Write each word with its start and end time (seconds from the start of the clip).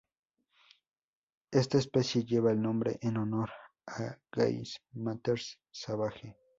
Esta 1.51 1.77
especie 1.77 2.23
lleva 2.25 2.49
el 2.51 2.59
nombre 2.59 2.97
en 3.03 3.17
honor 3.17 3.51
a 3.85 4.17
Jay 4.31 4.63
Mathers 4.93 5.59
Savage. 5.69 6.35